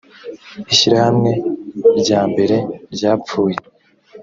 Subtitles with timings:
[0.73, 1.31] ishyirahamwe
[1.99, 2.57] ryambere
[2.93, 3.57] ryapfuye